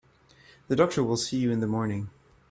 [0.67, 2.09] The doctor will see you in the morning.